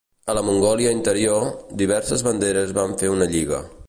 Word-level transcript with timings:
A 0.31 0.35
la 0.35 0.41
Mongòlia 0.45 0.93
Interior, 0.97 1.45
diverses 1.83 2.25
banderes 2.29 2.73
van 2.79 2.97
fer 3.03 3.13
una 3.17 3.29
lliga. 3.35 3.61